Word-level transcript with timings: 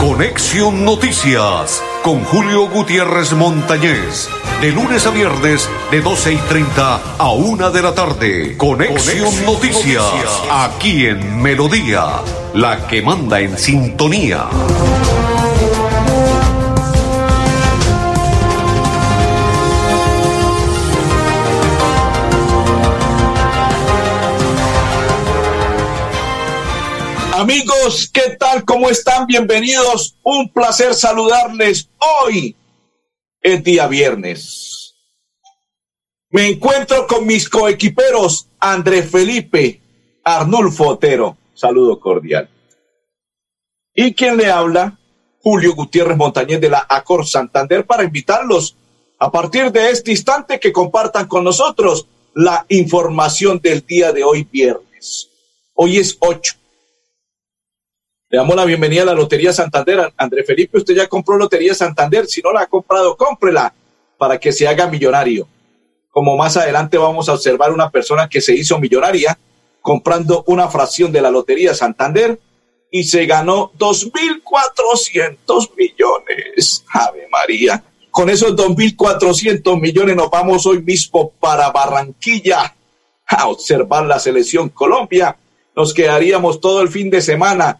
Conexión 0.00 0.84
Noticias 0.84 1.82
con 2.02 2.24
Julio 2.24 2.68
Gutiérrez 2.68 3.32
Montañez. 3.32 4.28
De 4.60 4.72
lunes 4.72 5.06
a 5.06 5.10
viernes, 5.10 5.68
de 5.90 6.00
12 6.00 6.32
y 6.32 6.36
30 6.36 7.16
a 7.18 7.30
1 7.32 7.70
de 7.70 7.82
la 7.82 7.94
tarde. 7.94 8.56
Conexión, 8.56 9.44
Noticias, 9.44 10.04
aquí 10.50 11.06
en 11.06 11.40
Melodía, 11.40 12.20
la 12.54 12.86
que 12.88 13.02
manda 13.02 13.40
en 13.40 13.56
sintonía. 13.56 14.46
Amigos, 27.42 28.08
¿qué 28.08 28.36
tal? 28.38 28.64
¿Cómo 28.64 28.88
están? 28.88 29.26
Bienvenidos. 29.26 30.14
Un 30.22 30.48
placer 30.52 30.94
saludarles. 30.94 31.88
Hoy 31.98 32.54
es 33.40 33.64
día 33.64 33.88
viernes. 33.88 34.94
Me 36.30 36.46
encuentro 36.46 37.04
con 37.08 37.26
mis 37.26 37.48
coequiperos 37.48 38.46
André 38.60 39.02
Felipe 39.02 39.80
Arnulfo 40.22 40.90
Otero. 40.90 41.36
Saludo 41.52 41.98
cordial. 41.98 42.48
Y 43.92 44.14
quien 44.14 44.36
le 44.36 44.48
habla, 44.48 44.96
Julio 45.40 45.74
Gutiérrez 45.74 46.16
Montañez 46.16 46.60
de 46.60 46.70
la 46.70 46.86
Acor 46.88 47.26
Santander, 47.26 47.84
para 47.84 48.04
invitarlos 48.04 48.76
a 49.18 49.32
partir 49.32 49.72
de 49.72 49.90
este 49.90 50.12
instante 50.12 50.60
que 50.60 50.72
compartan 50.72 51.26
con 51.26 51.42
nosotros 51.42 52.06
la 52.34 52.64
información 52.68 53.58
del 53.60 53.84
día 53.84 54.12
de 54.12 54.22
hoy 54.22 54.44
viernes. 54.44 55.28
Hoy 55.74 55.98
es 55.98 56.16
8 56.20 56.61
le 58.32 58.38
damos 58.38 58.56
la 58.56 58.64
bienvenida 58.64 59.02
a 59.02 59.04
la 59.04 59.12
Lotería 59.12 59.52
Santander. 59.52 60.10
André 60.16 60.42
Felipe, 60.42 60.78
usted 60.78 60.94
ya 60.94 61.06
compró 61.06 61.36
Lotería 61.36 61.74
Santander. 61.74 62.26
Si 62.26 62.40
no 62.40 62.50
la 62.50 62.62
ha 62.62 62.66
comprado, 62.66 63.14
cómprela 63.14 63.74
para 64.16 64.40
que 64.40 64.52
se 64.52 64.66
haga 64.66 64.86
millonario. 64.86 65.46
Como 66.10 66.34
más 66.34 66.56
adelante 66.56 66.96
vamos 66.96 67.28
a 67.28 67.34
observar 67.34 67.70
una 67.72 67.90
persona 67.90 68.30
que 68.30 68.40
se 68.40 68.54
hizo 68.54 68.78
millonaria 68.78 69.38
comprando 69.82 70.44
una 70.46 70.68
fracción 70.68 71.12
de 71.12 71.20
la 71.20 71.30
Lotería 71.30 71.74
Santander 71.74 72.40
y 72.90 73.04
se 73.04 73.26
ganó 73.26 73.70
2.400 73.72 75.70
millones. 75.76 76.86
Ave 76.90 77.28
María. 77.30 77.84
Con 78.10 78.30
esos 78.30 78.56
2.400 78.56 79.78
millones 79.78 80.16
nos 80.16 80.30
vamos 80.30 80.64
hoy 80.64 80.80
mismo 80.80 81.32
para 81.38 81.70
Barranquilla 81.70 82.74
a 83.26 83.48
observar 83.48 84.06
la 84.06 84.18
selección 84.18 84.70
Colombia. 84.70 85.36
Nos 85.76 85.92
quedaríamos 85.92 86.62
todo 86.62 86.80
el 86.80 86.88
fin 86.88 87.10
de 87.10 87.20
semana 87.20 87.78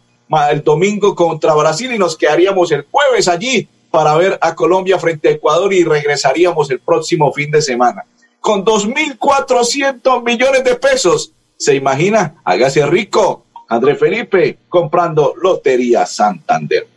el 0.50 0.62
domingo 0.62 1.14
contra 1.14 1.54
Brasil 1.54 1.92
y 1.92 1.98
nos 1.98 2.16
quedaríamos 2.16 2.72
el 2.72 2.86
jueves 2.90 3.28
allí 3.28 3.68
para 3.90 4.16
ver 4.16 4.38
a 4.40 4.54
Colombia 4.54 4.98
frente 4.98 5.28
a 5.28 5.32
Ecuador 5.32 5.72
y 5.72 5.84
regresaríamos 5.84 6.70
el 6.70 6.80
próximo 6.80 7.32
fin 7.32 7.50
de 7.50 7.60
semana. 7.60 8.04
Con 8.40 8.64
2.400 8.64 10.22
millones 10.24 10.64
de 10.64 10.74
pesos. 10.76 11.32
¿Se 11.56 11.74
imagina? 11.74 12.40
Hágase 12.44 12.84
rico. 12.86 13.44
André 13.68 13.94
Felipe 13.94 14.58
comprando 14.68 15.34
Lotería 15.40 16.06
Santander. 16.06 16.88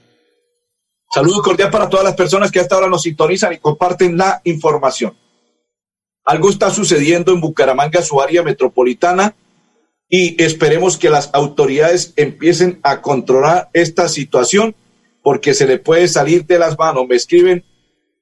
Saludos 1.13 1.41
cordial 1.43 1.69
para 1.69 1.87
todas 1.87 2.03
las 2.03 2.15
personas 2.15 2.51
que 2.51 2.59
hasta 2.59 2.75
ahora 2.75 2.89
nos 2.89 3.03
sintonizan 3.03 3.53
y 3.53 3.59
comparten 3.59 4.17
la 4.17 4.41
información. 4.43 5.15
Algo 6.25 6.49
está 6.49 6.71
sucediendo 6.71 7.31
en 7.31 7.39
Bucaramanga, 7.39 8.01
su 8.01 8.19
área 8.19 8.41
metropolitana, 8.41 9.35
y 10.09 10.41
esperemos 10.43 10.97
que 10.97 11.09
las 11.09 11.29
autoridades 11.33 12.13
empiecen 12.15 12.79
a 12.83 13.01
controlar 13.01 13.69
esta 13.73 14.07
situación 14.07 14.75
porque 15.23 15.53
se 15.53 15.65
le 15.65 15.79
puede 15.79 16.07
salir 16.07 16.45
de 16.45 16.59
las 16.59 16.77
manos. 16.77 17.07
Me 17.07 17.15
escriben, 17.15 17.65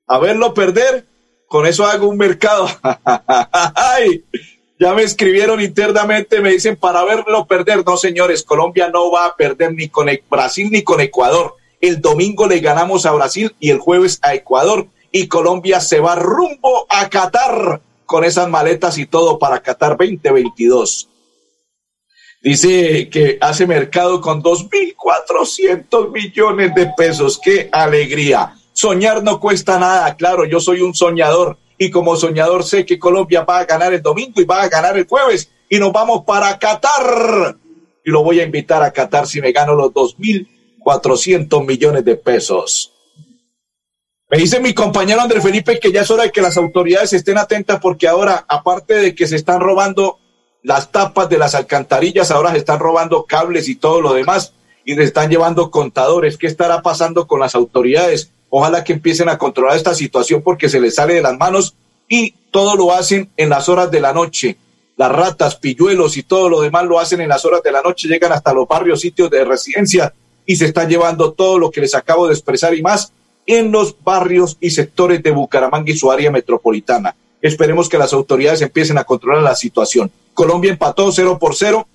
a 0.08 0.20
verlo 0.20 0.54
perder, 0.54 1.06
con 1.48 1.66
eso 1.66 1.86
hago 1.86 2.08
un 2.08 2.18
mercado. 2.18 2.68
ya 4.80 4.94
me 4.94 5.04
escribieron 5.04 5.62
internamente, 5.62 6.40
me 6.40 6.52
dicen, 6.52 6.78
para 6.78 7.04
verlo 7.04 7.46
perder. 7.46 7.86
No, 7.86 7.98
señores, 7.98 8.44
Colombia 8.44 8.90
no 8.90 9.12
va 9.12 9.26
a 9.26 9.36
perder 9.36 9.74
ni 9.74 9.90
con 9.90 10.08
Brasil 10.30 10.70
ni 10.72 10.84
con 10.84 11.02
Ecuador. 11.02 11.56
El 11.82 12.00
domingo 12.00 12.48
le 12.48 12.60
ganamos 12.60 13.06
a 13.06 13.12
Brasil 13.12 13.54
y 13.60 13.70
el 13.70 13.80
jueves 13.80 14.20
a 14.22 14.34
Ecuador 14.34 14.88
y 15.12 15.28
Colombia 15.28 15.82
se 15.82 16.00
va 16.00 16.16
rumbo 16.16 16.88
a 16.90 17.10
Qatar 17.10 17.82
con 18.06 18.24
esas 18.24 18.50
maletas 18.50 18.98
y 18.98 19.06
todo 19.06 19.38
para 19.38 19.62
Qatar 19.62 19.98
2022. 19.98 21.10
Dice 22.44 23.08
que 23.10 23.38
hace 23.40 23.66
mercado 23.66 24.20
con 24.20 24.44
2.400 24.44 26.12
millones 26.12 26.76
de 26.76 26.88
pesos. 26.98 27.40
¡Qué 27.42 27.70
alegría! 27.72 28.56
Soñar 28.74 29.24
no 29.24 29.40
cuesta 29.40 29.80
nada. 29.80 30.14
Claro, 30.18 30.44
yo 30.44 30.60
soy 30.60 30.82
un 30.82 30.94
soñador 30.94 31.58
y 31.78 31.90
como 31.90 32.18
soñador 32.18 32.66
sé 32.66 32.86
que 32.86 33.00
Colombia 33.00 33.46
va 33.46 33.60
a 33.60 33.66
ganar 33.66 33.94
el 33.94 34.02
domingo 34.02 34.42
y 34.42 34.44
va 34.44 34.62
a 34.62 34.68
ganar 34.68 34.98
el 34.98 35.08
jueves 35.08 35.52
y 35.70 35.80
nos 35.80 35.94
vamos 35.94 36.26
para 36.28 36.60
Qatar. 36.60 37.56
Y 38.04 38.12
lo 38.12 38.24
voy 38.26 38.42
a 38.42 38.44
invitar 38.44 38.84
a 38.84 38.92
Qatar 38.92 39.26
si 39.26 39.40
me 39.40 39.54
gano 39.54 39.74
los 39.74 39.94
2.400 39.94 41.66
millones 41.66 42.04
de 42.04 42.18
pesos. 42.18 42.92
Me 44.30 44.38
dice 44.38 44.60
mi 44.60 44.74
compañero 44.74 45.22
André 45.22 45.40
Felipe 45.40 45.80
que 45.80 45.94
ya 45.94 46.02
es 46.02 46.12
hora 46.12 46.24
de 46.24 46.32
que 46.32 46.42
las 46.42 46.58
autoridades 46.58 47.14
estén 47.14 47.38
atentas 47.38 47.80
porque 47.80 48.06
ahora, 48.06 48.44
aparte 48.50 48.96
de 48.96 49.16
que 49.16 49.28
se 49.28 49.38
están 49.38 49.62
robando 49.62 50.20
las 50.64 50.92
tapas 50.92 51.30
de 51.30 51.38
las 51.38 51.56
alcantarillas, 51.56 52.32
ahora 52.32 52.52
se 52.52 52.58
están 52.58 52.80
robando 52.80 53.26
cables 53.26 53.68
y 53.68 53.76
todo 53.76 54.02
lo 54.02 54.14
demás 54.14 54.54
y 54.86 54.96
se 54.96 55.04
están 55.04 55.30
llevando 55.30 55.70
contadores. 55.70 56.38
¿Qué 56.38 56.48
estará 56.48 56.82
pasando 56.82 57.28
con 57.28 57.42
las 57.42 57.54
autoridades? 57.54 58.32
Ojalá 58.50 58.84
que 58.84 58.94
empiecen 58.94 59.30
a 59.30 59.38
controlar 59.38 59.76
esta 59.76 59.94
situación 59.94 60.42
porque 60.42 60.70
se 60.70 60.80
les 60.80 60.96
sale 60.96 61.16
de 61.16 61.22
las 61.22 61.38
manos 61.38 61.76
y 62.08 62.34
todo 62.52 62.76
lo 62.76 62.94
hacen 62.94 63.30
en 63.36 63.50
las 63.50 63.68
horas 63.68 63.92
de 63.92 64.00
la 64.00 64.14
noche. 64.14 64.58
Las 64.96 65.12
ratas, 65.12 65.56
pilluelos 65.56 66.18
y 66.18 66.24
todo 66.24 66.50
lo 66.50 66.62
demás 66.62 66.86
lo 66.86 67.00
hacen 67.00 67.20
en 67.20 67.30
las 67.30 67.44
horas 67.46 67.64
de 67.64 67.72
la 67.72 67.82
noche, 67.82 68.08
llegan 68.08 68.32
hasta 68.32 68.54
los 68.54 68.68
barrios, 68.68 69.02
sitios 69.02 69.30
de 69.30 69.44
residencia 69.44 70.14
y 70.46 70.56
se 70.56 70.66
están 70.66 70.90
llevando 70.90 71.34
todo 71.34 71.58
lo 71.58 71.72
que 71.72 71.82
les 71.82 71.96
acabo 71.96 72.28
de 72.28 72.34
expresar 72.34 72.74
y 72.74 72.82
más 72.82 73.12
en 73.46 73.72
los 73.72 73.96
barrios 74.04 74.58
y 74.62 74.70
sectores 74.70 75.22
de 75.24 75.32
Bucaramanga 75.32 75.92
y 75.92 75.98
su 75.98 76.12
área 76.12 76.32
metropolitana. 76.32 77.16
Esperemos 77.44 77.90
que 77.90 77.98
las 77.98 78.14
autoridades 78.14 78.62
empiecen 78.62 78.98
a 78.98 79.04
controlar 79.04 79.44
la 79.44 79.54
situación. 79.54 80.10
Colombia 80.34 80.72
empató 80.72 81.12
0 81.12 81.38
por 81.38 81.56
0. 81.56 81.86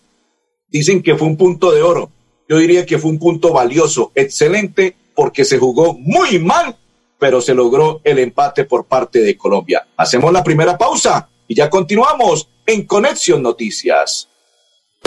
Dicen 0.69 1.03
que 1.03 1.17
fue 1.17 1.27
un 1.27 1.39
punto 1.39 1.73
de 1.73 1.81
oro. 1.81 2.11
Yo 2.47 2.59
diría 2.59 2.85
que 2.85 2.99
fue 2.99 3.11
un 3.11 3.19
punto 3.19 3.51
valioso, 3.51 4.13
excelente, 4.15 4.95
porque 5.15 5.47
se 5.47 5.59
jugó 5.59 5.95
muy 5.95 6.39
mal, 6.39 6.77
pero 7.19 7.41
se 7.41 7.55
logró 7.55 8.03
el 8.05 8.19
empate 8.19 8.65
por 8.67 8.85
parte 8.85 9.21
de 9.21 9.39
Colombia. 9.39 9.89
Hacemos 9.97 10.31
la 10.35 10.45
primera 10.45 10.77
pausa 10.77 11.31
y 11.49 11.55
ya 11.55 11.71
continuamos 11.71 12.51
en 12.67 12.85
Conexión 12.85 13.43
Noticias. 13.43 14.29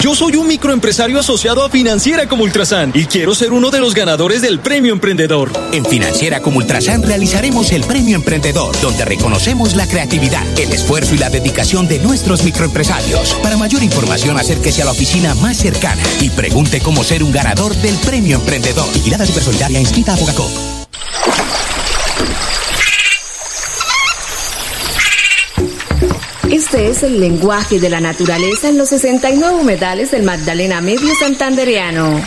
Yo 0.00 0.14
soy 0.14 0.36
un 0.36 0.46
microempresario 0.46 1.20
asociado 1.20 1.62
a 1.62 1.68
Financiera 1.68 2.26
como 2.26 2.44
Ultrasan 2.44 2.90
y 2.94 3.04
quiero 3.04 3.34
ser 3.34 3.52
uno 3.52 3.70
de 3.70 3.80
los 3.80 3.94
ganadores 3.94 4.40
del 4.40 4.58
Premio 4.58 4.94
Emprendedor. 4.94 5.52
En 5.72 5.84
Financiera 5.84 6.40
como 6.40 6.56
Ultrasan 6.56 7.02
realizaremos 7.02 7.70
el 7.70 7.84
Premio 7.84 8.16
Emprendedor, 8.16 8.74
donde 8.80 9.04
reconocemos 9.04 9.76
la 9.76 9.86
creatividad, 9.86 10.42
el 10.58 10.72
esfuerzo 10.72 11.14
y 11.14 11.18
la 11.18 11.28
dedicación 11.28 11.86
de 11.86 11.98
nuestros 11.98 12.42
microempresarios. 12.44 13.34
Para 13.42 13.58
mayor 13.58 13.82
información, 13.82 14.38
acérquese 14.38 14.80
a 14.80 14.86
la 14.86 14.92
oficina 14.92 15.34
más 15.34 15.58
cercana 15.58 16.02
y 16.22 16.30
pregunte 16.30 16.80
cómo 16.80 17.04
ser 17.04 17.22
un 17.22 17.30
ganador 17.30 17.74
del 17.76 17.96
Premio 17.96 18.36
Emprendedor. 18.36 18.90
Vigilada 18.94 19.26
Supersolidaria 19.26 19.80
inscrita 19.80 20.14
a 20.14 20.16
Bogacop. 20.16 20.79
Este 26.72 26.88
es 26.88 27.02
el 27.02 27.18
lenguaje 27.18 27.80
de 27.80 27.90
la 27.90 28.00
naturaleza 28.00 28.68
en 28.68 28.78
los 28.78 28.90
69 28.90 29.56
humedales 29.56 30.12
del 30.12 30.22
Magdalena 30.22 30.80
Medio 30.80 31.12
Santandereano. 31.18 32.22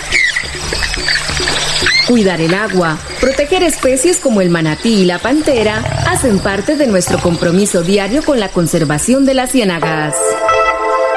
Cuidar 2.09 2.41
el 2.41 2.53
agua, 2.53 2.99
proteger 3.21 3.63
especies 3.63 4.19
como 4.19 4.41
el 4.41 4.49
manatí 4.49 4.95
y 4.95 5.05
la 5.05 5.17
pantera 5.17 5.77
hacen 6.09 6.39
parte 6.39 6.75
de 6.75 6.87
nuestro 6.87 7.19
compromiso 7.19 7.83
diario 7.83 8.21
con 8.21 8.41
la 8.41 8.49
conservación 8.49 9.25
de 9.25 9.33
las 9.33 9.51
ciénagas. 9.51 10.13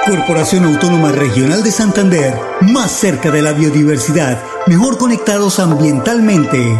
Corporación 0.07 0.65
Autónoma 0.65 1.11
Regional 1.11 1.65
de 1.65 1.73
Santander, 1.73 2.33
más 2.61 2.93
cerca 2.93 3.33
de 3.33 3.43
la 3.43 3.55
biodiversidad, 3.55 4.41
mejor 4.69 4.99
conectados 4.99 5.59
ambientalmente. 5.59 6.79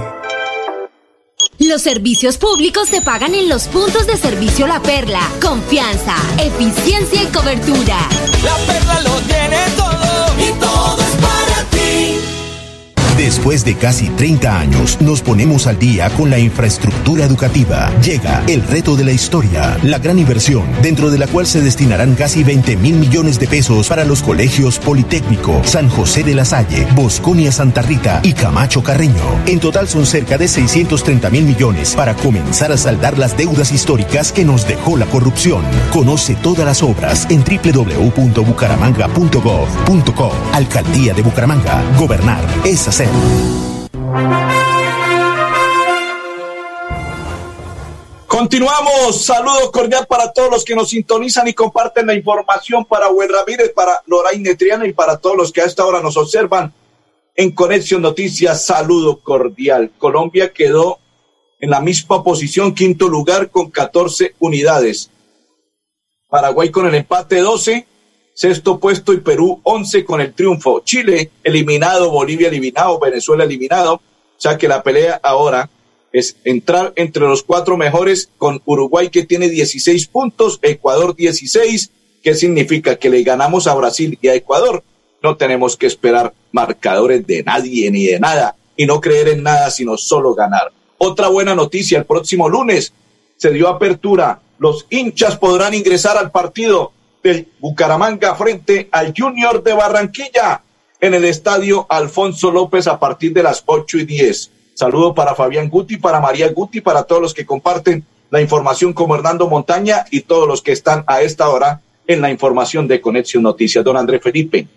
Los 1.67 1.83
servicios 1.83 2.39
públicos 2.39 2.89
se 2.89 3.03
pagan 3.03 3.35
en 3.35 3.49
los 3.49 3.65
puntos 3.65 4.07
de 4.07 4.17
servicio 4.17 4.69
La 4.69 4.81
Perla. 4.81 5.21
Confianza, 5.43 6.15
eficiencia 6.39 7.25
y 7.25 7.27
cobertura. 7.27 8.09
La 8.45 8.57
Perla 8.73 9.01
lo 9.01 9.11
tiene 9.23 9.59
todo 9.77 9.86
Después 13.27 13.65
de 13.65 13.75
casi 13.75 14.09
30 14.11 14.57
años, 14.57 14.99
nos 15.01 15.21
ponemos 15.21 15.67
al 15.67 15.81
día 15.81 16.09
con 16.11 16.31
la 16.31 16.39
infraestructura 16.39 17.25
educativa. 17.25 17.91
Llega 18.01 18.45
el 18.47 18.63
reto 18.63 18.95
de 18.95 19.03
la 19.03 19.11
historia, 19.11 19.77
la 19.83 19.99
gran 19.99 20.21
inversión, 20.21 20.63
dentro 20.81 21.11
de 21.11 21.19
la 21.19 21.27
cual 21.27 21.45
se 21.45 21.61
destinarán 21.61 22.15
casi 22.15 22.45
20 22.45 22.77
mil 22.77 22.95
millones 22.95 23.41
de 23.41 23.49
pesos 23.49 23.89
para 23.89 24.05
los 24.05 24.23
colegios 24.23 24.79
Politécnico, 24.79 25.61
San 25.65 25.89
José 25.89 26.23
de 26.23 26.37
la 26.37 26.45
Salle, 26.45 26.87
Bosconia 26.95 27.51
Santa 27.51 27.83
Rita 27.83 28.21
y 28.23 28.33
Camacho 28.33 28.85
Carreño. 28.85 29.41
En 29.47 29.59
total 29.59 29.89
son 29.89 30.07
cerca 30.07 30.39
de 30.39 30.47
630 30.47 31.29
mil 31.31 31.47
millones 31.47 31.97
para 31.97 32.15
comenzar 32.15 32.71
a 32.71 32.77
saldar 32.77 33.19
las 33.19 33.37
deudas 33.37 33.73
históricas 33.73 34.31
que 34.31 34.45
nos 34.45 34.69
dejó 34.69 34.97
la 34.97 35.07
corrupción. 35.07 35.65
Conoce 35.93 36.37
todas 36.37 36.65
las 36.65 36.81
obras 36.81 37.27
en 37.29 37.43
www.bucaramanga.gov.co. 37.43 40.33
Alcaldía 40.53 41.13
de 41.13 41.23
Bucaramanga. 41.23 41.83
Gobernar 41.99 42.47
es 42.65 42.87
hacer. 42.87 43.16
Continuamos. 48.37 49.25
Saludos 49.25 49.71
cordial 49.71 50.07
para 50.07 50.31
todos 50.33 50.51
los 50.51 50.65
que 50.65 50.75
nos 50.75 50.91
sintonizan 50.91 51.49
y 51.49 51.55
comparten 51.55 52.07
la 52.07 52.15
información 52.15 52.85
para 52.85 53.09
Web 53.09 53.31
Ramírez, 53.31 53.73
para 53.75 54.03
Loraine 54.07 54.55
Triana 54.55 54.87
y 54.87 54.93
para 54.93 55.17
todos 55.17 55.37
los 55.37 55.53
que 55.53 55.63
a 55.63 55.65
esta 55.65 55.87
hora 55.87 56.03
nos 56.03 56.17
observan 56.17 56.73
en 57.35 57.51
Conexión 57.53 58.03
Noticias. 58.03 58.65
Saludo 58.65 59.21
cordial. 59.21 59.91
Colombia 59.99 60.53
quedó 60.53 60.99
en 61.61 61.71
la 61.71 61.81
misma 61.81 62.23
posición, 62.23 62.75
quinto 62.75 63.09
lugar 63.09 63.51
con 63.51 63.71
14 63.71 64.35
unidades. 64.39 65.11
Paraguay 66.29 66.71
con 66.71 66.87
el 66.87 66.95
empate 66.95 67.41
12, 67.41 67.87
sexto 68.37 68.79
puesto 68.79 69.15
y 69.15 69.21
Perú 69.21 69.61
11 69.63 70.05
con 70.05 70.21
el 70.21 70.35
triunfo. 70.35 70.83
Chile 70.85 71.31
eliminado, 71.43 72.11
Bolivia 72.11 72.49
eliminado, 72.49 73.01
Venezuela 73.01 73.45
eliminado. 73.45 73.95
O 73.95 74.01
sea 74.37 74.59
que 74.59 74.69
la 74.69 74.83
pelea 74.83 75.19
ahora 75.23 75.71
es 76.13 76.37
entrar 76.45 76.93
entre 76.97 77.23
los 77.23 77.43
cuatro 77.43 77.79
mejores 77.79 78.29
con 78.37 78.61
Uruguay 78.67 79.09
que 79.09 79.25
tiene 79.25 79.49
16 79.49 80.07
puntos, 80.09 80.59
Ecuador 80.61 81.17
16. 81.17 81.91
¿Qué 82.23 82.35
significa? 82.35 82.97
Que 82.97 83.09
le 83.09 83.23
ganamos 83.23 83.67
a 83.67 83.75
Brasil 83.75 84.19
y 84.21 84.29
a 84.29 84.35
Ecuador. 84.35 84.85
No 85.23 85.39
tenemos 85.39 85.79
que 85.79 85.87
esperar 85.87 86.35
marcadores 86.53 87.27
de 87.27 87.43
nadie 87.43 87.91
ni 87.91 88.05
de 88.05 88.21
nada 88.21 88.55
y 88.77 88.85
no 88.85 89.01
creer 89.01 89.29
en 89.29 89.45
nada, 89.45 89.71
sino 89.71 89.97
solo 89.97 90.35
ganar. 90.35 90.73
Otra 90.99 91.29
buena 91.29 91.55
noticia, 91.55 91.99
el 91.99 92.05
próximo 92.05 92.51
lunes 92.51 92.93
se 93.39 93.51
dio 93.51 93.69
apertura. 93.69 94.43
Los 94.59 94.87
hinchas 94.91 95.39
podrán 95.39 95.73
ingresar 95.73 96.19
al 96.19 96.31
partido 96.31 96.93
Bucaramanga 97.59 98.35
frente 98.37 98.89
al 98.93 99.13
Junior 99.17 99.63
de 99.63 99.73
Barranquilla 99.73 100.63
en 101.01 101.15
el 101.15 101.25
estadio 101.25 101.87
Alfonso 101.89 102.51
López 102.51 102.87
a 102.87 102.99
partir 102.99 103.33
de 103.33 103.43
las 103.43 103.63
ocho 103.67 103.99
y 103.99 104.05
diez. 104.05 104.51
Saludo 104.75 105.15
para 105.15 105.35
Fabián 105.35 105.69
Guti, 105.69 105.97
para 105.97 106.21
María 106.21 106.49
Guti, 106.49 106.81
para 106.81 107.05
todos 107.05 107.23
los 107.23 107.35
que 107.35 107.47
comparten 107.47 108.05
la 108.31 108.41
información 108.41 108.93
como 108.93 109.15
Hernando 109.15 109.49
Montaña 109.49 110.05
y 110.11 110.21
todos 110.21 110.47
los 110.47 110.63
que 110.63 110.73
están 110.73 111.05
a 111.07 111.23
esta 111.23 111.49
hora 111.49 111.81
en 112.07 112.21
la 112.21 112.31
información 112.31 112.87
de 112.87 113.01
Conexión 113.01 113.43
Noticias. 113.43 113.85
Don 113.85 113.97
André 113.97 114.21
Felipe, 114.21 114.69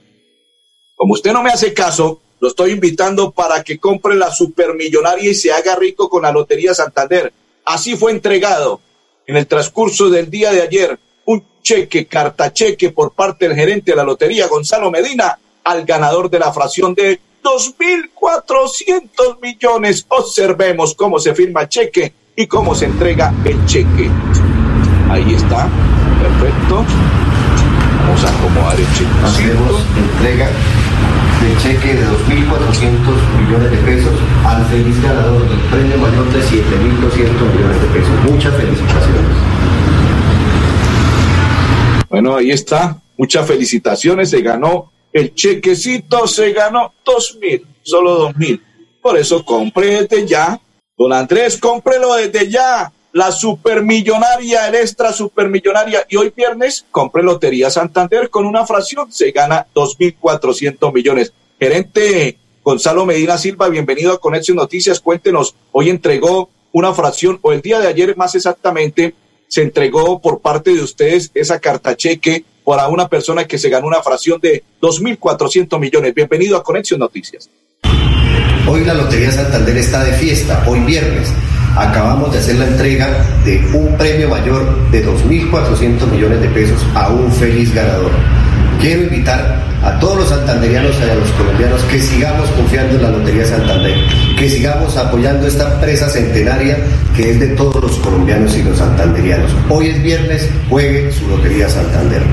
como 0.95 1.13
usted 1.13 1.33
no 1.33 1.43
me 1.43 1.51
hace 1.51 1.73
caso, 1.73 2.19
lo 2.39 2.47
estoy 2.47 2.71
invitando 2.71 3.31
para 3.31 3.63
que 3.63 3.77
compre 3.77 4.15
la 4.15 4.31
supermillonaria 4.31 5.29
y 5.29 5.35
se 5.35 5.51
haga 5.51 5.75
rico 5.75 6.09
con 6.09 6.23
la 6.23 6.31
Lotería 6.31 6.73
Santander. 6.73 7.31
Así 7.65 7.95
fue 7.95 8.11
entregado 8.11 8.81
en 9.27 9.37
el 9.37 9.45
transcurso 9.45 10.09
del 10.09 10.29
día 10.29 10.51
de 10.51 10.61
ayer 10.61 10.99
cheque, 11.61 12.05
carta 12.05 12.51
cheque 12.53 12.89
por 12.91 13.11
parte 13.11 13.47
del 13.47 13.55
gerente 13.55 13.91
de 13.91 13.97
la 13.97 14.03
Lotería, 14.03 14.47
Gonzalo 14.47 14.91
Medina, 14.91 15.37
al 15.63 15.85
ganador 15.85 16.29
de 16.29 16.39
la 16.39 16.51
fracción 16.51 16.93
de 16.93 17.19
2.400 17.43 19.39
millones. 19.41 20.05
Observemos 20.07 20.95
cómo 20.95 21.19
se 21.19 21.33
firma 21.33 21.61
el 21.61 21.69
cheque 21.69 22.13
y 22.35 22.47
cómo 22.47 22.75
se 22.75 22.85
entrega 22.85 23.33
el 23.45 23.65
cheque. 23.65 24.09
Ahí 25.09 25.33
está, 25.33 25.67
perfecto. 26.21 26.85
Vamos 28.03 28.23
a 28.23 28.29
acomodar 28.29 28.79
el 28.79 28.87
cheque. 28.93 29.09
Hacemos 29.23 29.83
entrega 29.95 30.49
del 31.41 31.57
cheque 31.59 31.95
de 31.95 32.05
2.400 32.05 32.89
millones 33.39 33.71
de 33.71 33.77
pesos 33.77 34.13
al 34.45 34.65
feliz 34.65 35.01
ganador 35.01 35.47
del 35.47 35.59
premio 35.71 35.97
mayor 35.97 36.29
de 36.31 36.39
7.200 36.39 36.51
millones 37.55 37.81
de 37.81 37.87
pesos. 37.87 38.11
Muchas 38.29 38.53
felicitaciones. 38.55 39.78
Bueno, 42.09 42.35
ahí 42.35 42.51
está. 42.51 43.01
Muchas 43.17 43.47
felicitaciones. 43.47 44.29
Se 44.29 44.41
ganó 44.41 44.91
el 45.13 45.33
chequecito, 45.33 46.27
se 46.27 46.51
ganó 46.51 46.93
dos 47.05 47.37
mil, 47.39 47.65
solo 47.81 48.15
dos 48.15 48.35
mil. 48.37 48.61
Por 49.01 49.17
eso 49.17 49.45
compre 49.45 50.01
desde 50.01 50.27
ya. 50.27 50.59
Don 50.97 51.13
Andrés, 51.13 51.57
cómprelo 51.57 52.15
desde 52.15 52.49
ya. 52.49 52.91
la 53.11 53.31
supermillonaria, 53.31 54.67
el 54.67 54.75
extra 54.75 55.11
supermillonaria. 55.13 56.05
Y 56.09 56.17
hoy 56.17 56.31
viernes 56.35 56.85
compre 56.91 57.23
Lotería 57.23 57.69
Santander 57.69 58.29
con 58.29 58.45
una 58.45 58.65
fracción, 58.65 59.11
se 59.11 59.31
gana 59.31 59.65
2.400 59.73 60.93
millones. 60.93 61.33
Gerente 61.59 62.37
Gonzalo 62.63 63.05
Medina 63.05 63.37
Silva, 63.37 63.69
bienvenido 63.69 64.13
a 64.13 64.19
Conexión 64.19 64.57
Noticias. 64.57 64.99
Cuéntenos, 64.99 65.55
hoy 65.71 65.89
entregó 65.89 66.49
una 66.71 66.93
fracción, 66.93 67.39
o 67.41 67.51
el 67.51 67.61
día 67.61 67.79
de 67.79 67.87
ayer 67.87 68.15
más 68.15 68.35
exactamente, 68.35 69.15
se 69.49 69.63
entregó 69.63 70.21
por 70.21 70.39
parte 70.39 70.73
de 70.73 70.81
ustedes 70.81 71.31
esa 71.33 71.59
carta 71.59 71.97
cheque 71.97 72.45
para 72.63 72.87
una 72.87 73.07
persona 73.07 73.45
que 73.45 73.57
se 73.57 73.69
ganó 73.69 73.87
una 73.87 74.01
fracción 74.01 74.39
de 74.39 74.63
2.400 74.79 75.79
millones. 75.79 76.13
Bienvenido 76.13 76.55
a 76.55 76.63
Conexión 76.63 76.99
Noticias. 76.99 77.49
Hoy 78.67 78.85
la 78.85 78.93
Lotería 78.93 79.31
Santander 79.31 79.75
está 79.75 80.03
de 80.03 80.13
fiesta, 80.13 80.63
hoy 80.67 80.79
viernes. 80.81 81.33
Acabamos 81.75 82.31
de 82.31 82.37
hacer 82.37 82.55
la 82.57 82.67
entrega 82.67 83.41
de 83.43 83.57
un 83.73 83.97
premio 83.97 84.29
mayor 84.29 84.91
de 84.91 85.03
2.400 85.03 86.05
millones 86.11 86.41
de 86.41 86.49
pesos 86.49 86.85
a 86.93 87.09
un 87.09 87.31
feliz 87.31 87.73
ganador. 87.73 88.11
Quiero 88.79 89.03
invitar 89.03 89.61
a 89.83 89.99
todos 89.99 90.19
los 90.19 90.29
santanderianos 90.29 90.97
y 91.01 91.03
a 91.03 91.15
los 91.15 91.29
colombianos 91.31 91.83
que 91.83 91.99
sigamos 91.99 92.49
confiando 92.51 92.95
en 92.95 93.01
la 93.01 93.09
Lotería 93.09 93.45
Santander, 93.45 93.93
que 94.37 94.49
sigamos 94.49 94.95
apoyando 94.95 95.47
esta 95.47 95.73
empresa 95.73 96.07
centenaria 96.07 96.77
que 97.13 97.31
es 97.31 97.39
de 97.41 97.47
todos 97.57 97.83
los 97.83 97.97
colombianos 97.97 98.55
y 98.55 98.63
los 98.63 98.77
santanderianos. 98.77 99.51
Hoy 99.69 99.89
es 99.89 100.01
viernes, 100.01 100.49
juegue 100.69 101.11
su 101.11 101.27
Lotería 101.27 101.67
Santander. 101.67 102.23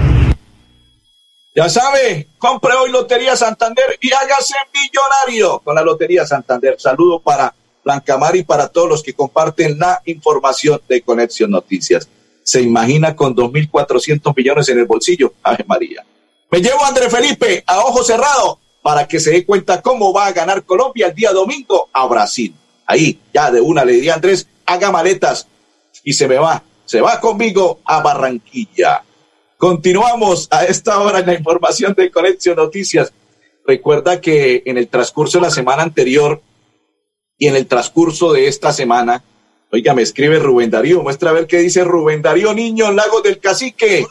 Ya 1.53 1.69
sabe, 1.69 2.29
compre 2.39 2.75
hoy 2.75 2.93
Lotería 2.93 3.35
Santander 3.35 3.99
y 4.01 4.13
hágase 4.13 4.55
millonario 4.73 5.59
con 5.65 5.75
la 5.75 5.83
Lotería 5.83 6.25
Santander. 6.25 6.77
Saludo 6.79 7.19
para 7.19 7.53
Blancamar 7.85 8.37
y 8.37 8.45
para 8.45 8.69
todos 8.69 8.89
los 8.89 9.03
que 9.03 9.15
comparten 9.15 9.81
la 9.81 10.01
información 10.05 10.81
de 10.89 11.03
Conexión 11.03 11.51
Noticias. 11.51 12.09
Se 12.45 12.63
imagina 12.63 13.17
con 13.17 13.35
2.400 13.35 14.33
millones 14.37 14.69
en 14.69 14.79
el 14.79 14.85
bolsillo. 14.85 15.35
Ave 15.43 15.65
María. 15.67 16.05
Me 16.51 16.61
llevo 16.61 16.85
a 16.85 16.89
André 16.89 17.11
Felipe 17.11 17.65
a 17.67 17.81
ojo 17.81 18.05
cerrado 18.05 18.61
para 18.83 19.09
que 19.09 19.19
se 19.19 19.31
dé 19.31 19.45
cuenta 19.45 19.83
cómo 19.83 20.13
va 20.13 20.27
a 20.27 20.33
ganar 20.33 20.65
Colombia 20.65 21.09
el 21.09 21.15
día 21.15 21.33
domingo 21.33 21.89
a 21.93 22.07
Brasil. 22.07 22.55
Ahí, 22.87 23.21
ya 23.35 23.51
de 23.51 23.61
una 23.61 23.85
le 23.85 23.95
di 23.95 24.09
a 24.09 24.15
Andrés, 24.15 24.47
haga 24.65 24.93
maletas 24.93 25.49
y 26.05 26.13
se 26.13 26.29
me 26.29 26.39
va, 26.39 26.63
se 26.85 27.01
va 27.01 27.21
conmigo 27.21 27.81
a 27.85 28.01
Barranquilla. 28.01 29.03
Continuamos 29.57 30.47
a 30.51 30.65
esta 30.65 31.01
hora 31.01 31.19
en 31.19 31.27
la 31.27 31.35
información 31.35 31.95
de 31.95 32.13
Conexión 32.13 32.57
Noticias. 32.57 33.13
Recuerda 33.67 34.21
que 34.21 34.63
en 34.67 34.79
el 34.79 34.87
transcurso 34.87 35.39
de 35.39 35.47
la 35.47 35.51
semana 35.51 35.83
anterior 35.83 36.41
y 37.37 37.49
en 37.49 37.57
el 37.57 37.67
transcurso 37.67 38.33
de 38.33 38.47
esta 38.47 38.73
semana, 38.73 39.25
oiga, 39.73 39.95
me 39.95 40.03
escribe 40.03 40.39
Rubén 40.39 40.71
Darío, 40.71 41.03
muestra 41.03 41.31
a 41.31 41.33
ver 41.33 41.49
qué 41.49 41.59
dice 41.59 41.83
Rubén 41.83 42.23
Darío 42.23 42.55
Niño, 42.55 42.93
Lago 42.93 43.21
del 43.21 43.41
Cacique. 43.41 44.07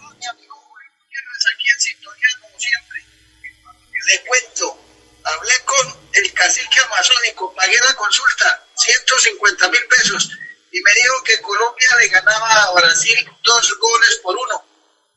Le 4.07 4.23
cuento, 4.25 4.77
hablé 5.23 5.53
con 5.65 5.95
el 6.13 6.33
cacique 6.33 6.79
amazónico, 6.79 7.53
pagué 7.55 7.77
la 7.87 7.95
consulta, 7.95 8.63
150 8.75 9.69
mil 9.69 9.81
pesos, 9.87 10.29
y 10.71 10.81
me 10.81 10.93
dijo 10.93 11.23
que 11.23 11.41
Colombia 11.41 11.87
le 11.99 12.07
ganaba 12.09 12.63
a 12.63 12.73
Brasil 12.73 13.29
dos 13.43 13.77
goles 13.79 14.19
por 14.21 14.35
uno 14.35 14.63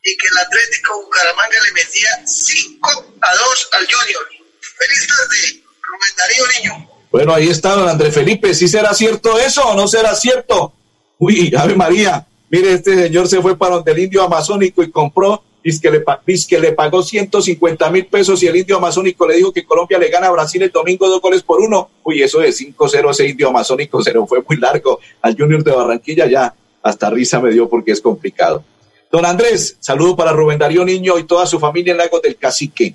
y 0.02 0.16
que 0.16 0.26
el 0.28 0.38
Atlético 0.38 1.02
Bucaramanga 1.02 1.62
le 1.64 1.72
metía 1.72 2.10
5 2.24 2.88
a 3.20 3.34
2 3.34 3.68
al 3.72 3.86
Junior. 3.86 4.28
Feliz 4.60 5.06
tarde, 5.08 5.64
Rubén 5.82 6.16
Darío 6.16 6.46
Niño. 6.46 6.90
Bueno, 7.10 7.34
ahí 7.34 7.48
está 7.48 7.72
don 7.72 7.88
Andrés 7.88 8.14
Felipe. 8.14 8.54
¿Sí 8.54 8.68
será 8.68 8.94
cierto 8.94 9.38
eso 9.38 9.66
o 9.66 9.74
no 9.74 9.88
será 9.88 10.14
cierto? 10.14 10.74
Uy, 11.18 11.52
Ave 11.56 11.74
María. 11.74 12.26
Mire, 12.50 12.74
este 12.74 12.94
señor 12.94 13.28
se 13.28 13.42
fue 13.42 13.58
para 13.58 13.76
donde 13.76 13.92
el 13.92 13.98
indio 13.98 14.22
amazónico 14.22 14.82
y 14.82 14.90
compró, 14.90 15.44
dice 15.62 15.80
que 15.80 15.90
le, 15.90 16.04
que 16.48 16.60
le 16.60 16.72
pagó 16.72 17.02
150 17.02 17.90
mil 17.90 18.06
pesos 18.06 18.42
y 18.42 18.46
el 18.46 18.56
indio 18.56 18.76
amazónico 18.76 19.26
le 19.26 19.36
dijo 19.36 19.52
que 19.52 19.64
Colombia 19.64 19.98
le 19.98 20.08
gana 20.08 20.28
a 20.28 20.30
Brasil 20.30 20.62
el 20.62 20.70
domingo 20.70 21.08
dos 21.08 21.20
goles 21.20 21.42
por 21.42 21.60
uno. 21.60 21.90
Uy, 22.04 22.22
eso 22.22 22.40
de 22.40 22.50
5-0 22.50 23.10
ese 23.10 23.28
indio 23.28 23.48
amazónico 23.48 24.02
se 24.02 24.12
lo 24.12 24.26
fue 24.26 24.42
muy 24.46 24.58
largo 24.58 25.00
al 25.22 25.36
Junior 25.36 25.62
de 25.62 25.72
Barranquilla. 25.72 26.26
Ya 26.26 26.54
hasta 26.82 27.10
risa 27.10 27.40
me 27.40 27.50
dio 27.50 27.68
porque 27.68 27.92
es 27.92 28.00
complicado. 28.00 28.64
Don 29.10 29.24
Andrés, 29.24 29.76
saludo 29.80 30.16
para 30.16 30.32
Rubén 30.32 30.58
Darío 30.58 30.84
Niño 30.84 31.18
y 31.18 31.24
toda 31.24 31.46
su 31.46 31.58
familia 31.58 31.92
en 31.92 31.98
Lagos 31.98 32.22
del 32.22 32.36
Cacique. 32.36 32.94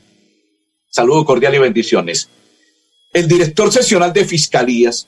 Saludo 0.90 1.26
cordial 1.26 1.56
y 1.56 1.60
bendiciones. 1.60 2.30
El 3.14 3.28
director 3.28 3.72
sesional 3.72 4.14
de 4.14 4.26
Fiscalías, 4.26 5.08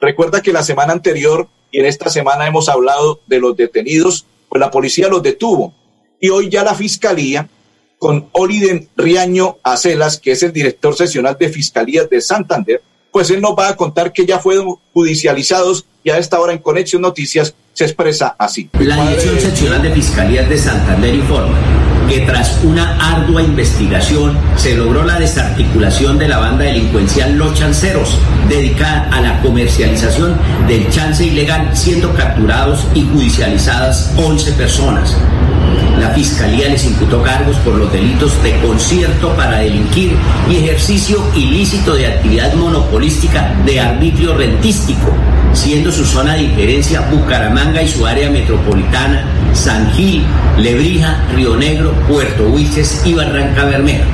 recuerda 0.00 0.42
que 0.42 0.52
la 0.52 0.62
semana 0.62 0.92
anterior 0.92 1.48
y 1.70 1.80
en 1.80 1.86
esta 1.86 2.10
semana 2.10 2.46
hemos 2.46 2.68
hablado 2.68 3.20
de 3.26 3.40
los 3.40 3.56
detenidos, 3.56 4.26
pues 4.48 4.60
la 4.60 4.70
policía 4.70 5.08
los 5.08 5.22
detuvo. 5.22 5.74
Y 6.24 6.30
hoy 6.30 6.48
ya 6.48 6.62
la 6.62 6.76
Fiscalía, 6.76 7.48
con 7.98 8.28
Oliden 8.30 8.88
Riaño 8.96 9.58
Acelas, 9.64 10.20
que 10.20 10.30
es 10.30 10.44
el 10.44 10.52
director 10.52 10.94
sesional 10.94 11.36
de 11.36 11.48
Fiscalías 11.48 12.08
de 12.08 12.20
Santander, 12.20 12.80
pues 13.10 13.30
él 13.30 13.40
nos 13.40 13.58
va 13.58 13.66
a 13.66 13.76
contar 13.76 14.12
que 14.12 14.24
ya 14.24 14.38
fueron 14.38 14.76
judicializados 14.94 15.84
y 16.04 16.10
a 16.10 16.18
esta 16.18 16.38
hora 16.38 16.52
en 16.52 16.60
Conexión 16.60 17.02
Noticias 17.02 17.56
se 17.72 17.84
expresa 17.86 18.36
así. 18.38 18.70
La 18.78 19.04
Dirección 19.04 19.40
Seccional 19.40 19.82
de 19.82 19.92
Fiscalías 19.94 20.48
de 20.48 20.58
Santander 20.58 21.12
informa 21.12 21.81
que 22.12 22.20
tras 22.20 22.60
una 22.62 22.98
ardua 23.14 23.42
investigación 23.42 24.36
se 24.56 24.74
logró 24.74 25.02
la 25.02 25.18
desarticulación 25.18 26.18
de 26.18 26.28
la 26.28 26.36
banda 26.36 26.64
delincuencial 26.64 27.38
Los 27.38 27.54
Chanceros, 27.54 28.18
dedicada 28.50 29.08
a 29.10 29.22
la 29.22 29.40
comercialización 29.40 30.38
del 30.68 30.90
chance 30.90 31.24
ilegal, 31.24 31.70
siendo 31.72 32.12
capturados 32.12 32.86
y 32.92 33.00
judicializadas 33.06 34.12
11 34.18 34.52
personas. 34.52 35.16
La 35.98 36.10
Fiscalía 36.10 36.68
les 36.68 36.84
imputó 36.84 37.22
cargos 37.22 37.56
por 37.58 37.76
los 37.76 37.90
delitos 37.90 38.42
de 38.42 38.60
concierto 38.60 39.34
para 39.34 39.60
delinquir 39.60 40.14
y 40.50 40.56
ejercicio 40.56 41.24
ilícito 41.34 41.94
de 41.94 42.08
actividad 42.08 42.52
monopolística 42.52 43.54
de 43.64 43.80
arbitrio 43.80 44.34
rentístico, 44.34 45.14
siendo 45.52 45.92
su 45.92 46.04
zona 46.04 46.34
de 46.34 46.42
injerencia 46.42 47.02
Bucaramanga 47.10 47.82
y 47.82 47.88
su 47.88 48.06
área 48.06 48.30
metropolitana, 48.30 49.24
San 49.52 49.90
Gil, 49.92 50.24
Lebrija, 50.58 51.22
Río 51.34 51.56
Negro, 51.56 51.92
Puerto 52.08 52.48
Wilches 52.48 53.02
y 53.04 53.14
Barranca 53.14 53.64
Bermeja. 53.64 54.04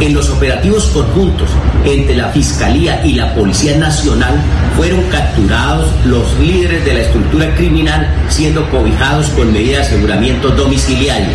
En 0.00 0.14
los 0.14 0.30
operativos 0.30 0.86
conjuntos 0.86 1.48
entre 1.84 2.16
la 2.16 2.28
Fiscalía 2.30 3.06
y 3.06 3.14
la 3.14 3.34
Policía 3.34 3.76
Nacional 3.76 4.34
fueron 4.76 5.00
capturados 5.10 5.88
los 6.04 6.38
líderes 6.40 6.84
de 6.84 6.94
la 6.94 7.00
estructura 7.02 7.54
criminal 7.54 8.08
siendo 8.28 8.68
cobijados 8.70 9.28
con 9.28 9.52
medidas 9.52 9.88
de 9.88 9.94
aseguramiento 9.94 10.50
domiciliario. 10.50 11.28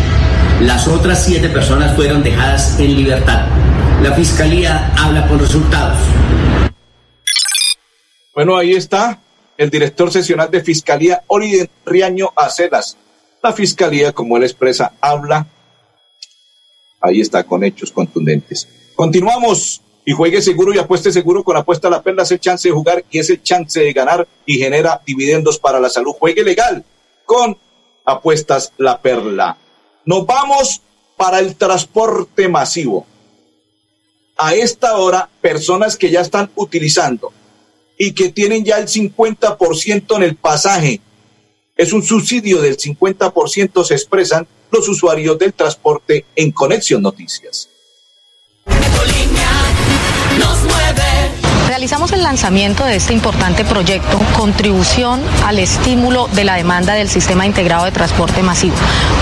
Las 0.60 0.86
otras 0.88 1.24
siete 1.24 1.48
personas 1.48 1.94
fueron 1.94 2.22
dejadas 2.22 2.78
en 2.78 2.96
libertad. 2.96 3.46
La 4.02 4.12
Fiscalía 4.12 4.92
habla 4.98 5.26
con 5.28 5.38
resultados. 5.38 5.98
Bueno, 8.34 8.56
ahí 8.56 8.72
está 8.72 9.18
el 9.58 9.68
director 9.68 10.10
sesional 10.10 10.50
de 10.50 10.62
Fiscalía, 10.62 11.22
Oliden 11.26 11.68
Riaño 11.84 12.30
Acedas. 12.34 12.96
La 13.42 13.52
Fiscalía, 13.52 14.12
como 14.12 14.38
él 14.38 14.44
expresa, 14.44 14.94
habla 15.00 15.46
Ahí 17.00 17.20
está, 17.20 17.44
con 17.44 17.62
hechos 17.64 17.92
contundentes. 17.92 18.68
Continuamos 18.94 19.82
y 20.04 20.12
juegue 20.12 20.42
seguro 20.42 20.74
y 20.74 20.78
apueste 20.78 21.12
seguro 21.12 21.44
con 21.44 21.56
apuesta 21.56 21.88
a 21.88 21.90
la 21.90 22.02
perla, 22.02 22.22
ese 22.22 22.38
chance 22.38 22.68
de 22.68 22.74
jugar 22.74 23.04
y 23.10 23.18
ese 23.18 23.40
chance 23.40 23.78
de 23.78 23.92
ganar 23.92 24.26
y 24.44 24.58
genera 24.58 25.00
dividendos 25.06 25.58
para 25.58 25.78
la 25.78 25.90
salud. 25.90 26.14
Juegue 26.18 26.42
legal 26.42 26.84
con 27.24 27.56
apuestas 28.04 28.72
la 28.78 29.00
perla. 29.00 29.58
Nos 30.04 30.26
vamos 30.26 30.80
para 31.16 31.38
el 31.38 31.56
transporte 31.56 32.48
masivo. 32.48 33.06
A 34.36 34.54
esta 34.54 34.96
hora, 34.96 35.28
personas 35.40 35.96
que 35.96 36.10
ya 36.10 36.20
están 36.20 36.50
utilizando 36.54 37.32
y 37.98 38.12
que 38.12 38.30
tienen 38.30 38.64
ya 38.64 38.78
el 38.78 38.86
50% 38.86 40.16
en 40.16 40.22
el 40.22 40.36
pasaje, 40.36 41.00
es 41.76 41.92
un 41.92 42.02
subsidio 42.02 42.62
del 42.62 42.76
50%, 42.76 43.84
se 43.84 43.94
expresan 43.94 44.46
los 44.70 44.88
usuarios 44.88 45.38
del 45.38 45.52
transporte 45.52 46.24
en 46.36 46.52
Conexión 46.52 47.02
Noticias. 47.02 47.68
Realizamos 51.68 52.12
el 52.12 52.22
lanzamiento 52.22 52.86
de 52.86 52.96
este 52.96 53.12
importante 53.12 53.62
proyecto, 53.62 54.18
contribución 54.34 55.20
al 55.44 55.58
estímulo 55.58 56.26
de 56.28 56.44
la 56.44 56.54
demanda 56.54 56.94
del 56.94 57.10
Sistema 57.10 57.44
Integrado 57.44 57.84
de 57.84 57.92
Transporte 57.92 58.42
Masivo, 58.42 58.74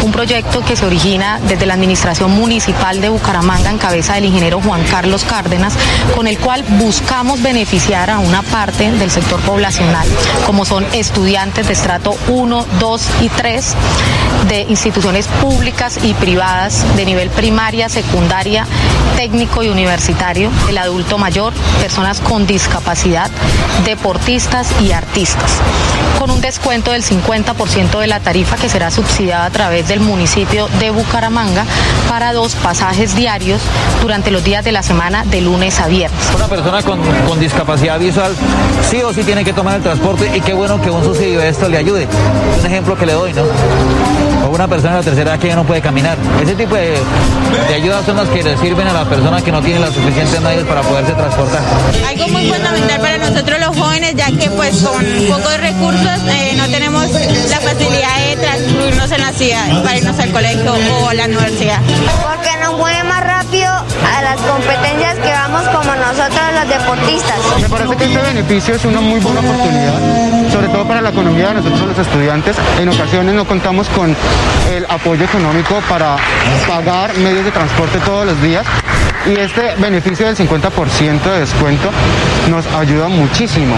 un 0.04 0.12
proyecto 0.12 0.64
que 0.64 0.76
se 0.76 0.86
origina 0.86 1.40
desde 1.48 1.66
la 1.66 1.74
Administración 1.74 2.30
Municipal 2.30 3.00
de 3.00 3.08
Bucaramanga 3.08 3.70
en 3.70 3.78
cabeza 3.78 4.14
del 4.14 4.26
ingeniero 4.26 4.60
Juan 4.60 4.84
Carlos 4.84 5.24
Cárdenas, 5.24 5.74
con 6.14 6.28
el 6.28 6.38
cual 6.38 6.62
buscamos 6.78 7.42
beneficiar 7.42 8.10
a 8.10 8.20
una 8.20 8.42
parte 8.42 8.92
del 8.92 9.10
sector 9.10 9.40
poblacional, 9.40 10.06
como 10.46 10.64
son 10.64 10.86
estudiantes 10.92 11.66
de 11.66 11.72
estrato 11.72 12.16
1, 12.28 12.64
2 12.78 13.08
y 13.22 13.28
3 13.28 13.74
de 14.48 14.60
instituciones 14.68 15.26
públicas 15.26 15.98
y 16.00 16.14
privadas 16.14 16.84
de 16.94 17.04
nivel 17.04 17.28
primaria, 17.30 17.88
secundaria, 17.88 18.66
técnico 19.16 19.64
y 19.64 19.68
universitario, 19.68 20.50
el 20.68 20.78
adulto 20.78 21.18
mayor, 21.18 21.52
personas 21.80 22.20
con 22.20 22.35
discapacidad, 22.44 23.30
deportistas 23.84 24.68
y 24.82 24.92
artistas, 24.92 25.52
con 26.18 26.30
un 26.30 26.40
descuento 26.40 26.90
del 26.90 27.04
50% 27.04 28.00
de 28.00 28.06
la 28.08 28.20
tarifa 28.20 28.56
que 28.56 28.68
será 28.68 28.90
subsidiada 28.90 29.46
a 29.46 29.50
través 29.50 29.88
del 29.88 30.00
municipio 30.00 30.68
de 30.80 30.90
Bucaramanga 30.90 31.64
para 32.08 32.32
dos 32.32 32.56
pasajes 32.56 33.14
diarios 33.14 33.60
durante 34.02 34.30
los 34.30 34.42
días 34.44 34.64
de 34.64 34.72
la 34.72 34.82
semana 34.82 35.24
de 35.24 35.40
lunes 35.40 35.80
a 35.80 35.86
viernes. 35.86 36.20
Una 36.34 36.48
persona 36.48 36.82
con, 36.82 37.00
con 37.28 37.40
discapacidad 37.40 37.98
visual 37.98 38.34
sí 38.90 39.00
o 39.02 39.12
sí 39.12 39.22
tiene 39.22 39.44
que 39.44 39.52
tomar 39.52 39.76
el 39.76 39.82
transporte 39.82 40.30
y 40.36 40.40
qué 40.40 40.52
bueno 40.52 40.82
que 40.82 40.90
un 40.90 41.02
subsidio 41.02 41.40
de 41.40 41.48
esto 41.48 41.68
le 41.68 41.78
ayude. 41.78 42.08
Un 42.60 42.66
ejemplo 42.66 42.96
que 42.98 43.06
le 43.06 43.12
doy, 43.12 43.32
¿no? 43.32 43.42
O 44.44 44.50
una 44.50 44.68
persona 44.68 44.92
de 44.92 44.98
la 44.98 45.04
tercera 45.04 45.30
edad 45.32 45.40
que 45.40 45.48
ya 45.48 45.56
no 45.56 45.64
puede 45.64 45.80
caminar. 45.80 46.16
Ese 46.42 46.54
tipo 46.54 46.74
de, 46.74 46.98
de 47.68 47.74
ayudas 47.74 48.04
son 48.04 48.16
las 48.16 48.28
que 48.28 48.42
le 48.42 48.56
sirven 48.58 48.86
a 48.86 48.92
la 48.92 49.04
persona 49.04 49.40
que 49.42 49.52
no 49.52 49.60
tiene 49.62 49.80
las 49.80 49.92
suficientes 49.94 50.40
medios 50.40 50.64
para 50.64 50.82
poderse 50.82 51.12
transportar. 51.12 51.62
Algo 52.26 52.38
muy 52.38 52.50
fundamental 52.50 53.00
para 53.00 53.18
nosotros 53.18 53.60
los 53.60 53.76
jóvenes, 53.76 54.14
ya 54.16 54.26
que 54.26 54.50
pues 54.50 54.82
con 54.82 55.04
pocos 55.28 55.60
recursos 55.60 56.20
eh, 56.28 56.54
no 56.56 56.66
tenemos 56.68 57.08
la 57.12 57.60
facilidad 57.60 58.26
de 58.26 58.36
transcurrirnos 58.36 59.10
en 59.12 59.20
la 59.20 59.32
ciudad 59.32 59.82
para 59.84 59.96
irnos 59.96 60.18
al 60.18 60.32
colegio 60.32 60.74
o 61.02 61.08
a 61.08 61.14
la 61.14 61.26
universidad. 61.26 61.80
Porque 62.22 62.50
nos 62.60 62.76
mueve 62.78 63.04
más 63.04 63.22
rápido 63.24 63.68
a 63.68 64.22
las 64.22 64.40
competencias 64.40 65.14
que 65.18 65.30
vamos 65.30 65.62
como 65.68 65.94
nosotros 65.94 66.42
los 66.54 66.68
deportistas. 66.68 67.36
Me 67.60 67.68
parece 67.68 67.96
que 67.96 68.04
este 68.04 68.18
beneficio 68.18 68.74
es 68.74 68.84
una 68.84 69.00
muy 69.00 69.20
buena 69.20 69.40
oportunidad, 69.40 70.00
sobre 70.56 70.68
todo 70.68 70.88
para 70.88 71.02
la 71.02 71.10
economía 71.10 71.48
de 71.48 71.54
nosotros 71.56 71.82
los 71.82 71.98
estudiantes. 71.98 72.56
En 72.80 72.88
ocasiones 72.88 73.34
no 73.34 73.44
contamos 73.44 73.90
con 73.90 74.16
el 74.70 74.86
apoyo 74.88 75.22
económico 75.24 75.82
para 75.86 76.16
pagar 76.66 77.14
medios 77.18 77.44
de 77.44 77.50
transporte 77.50 77.98
todos 77.98 78.24
los 78.24 78.40
días 78.40 78.64
y 79.26 79.38
este 79.38 79.74
beneficio 79.76 80.24
del 80.24 80.34
50% 80.34 81.22
de 81.24 81.40
descuento 81.40 81.90
nos 82.48 82.66
ayuda 82.68 83.08
muchísimo. 83.08 83.76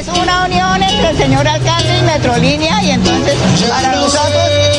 Es 0.00 0.08
una 0.08 0.46
unión 0.46 0.82
entre 0.82 1.10
el 1.10 1.16
señor 1.16 1.46
alcalde 1.46 1.96
y 1.96 2.02
Metrolínea 2.02 2.82
y 2.82 2.90
entonces 2.90 3.36
para 3.70 3.92
nosotros 3.94 4.75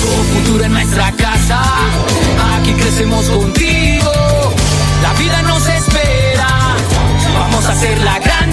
Tu 0.00 0.08
futuro 0.34 0.64
en 0.64 0.72
nuestra 0.72 1.12
casa, 1.12 1.62
aquí 2.58 2.72
crecemos 2.72 3.26
contigo. 3.26 4.12
La 5.02 5.12
vida 5.12 5.40
nos 5.42 5.68
espera, 5.68 6.48
vamos 7.38 7.64
a 7.64 7.70
hacerla 7.70 8.18
grande. 8.18 8.26
Tú 8.26 8.26
tienes 8.26 8.45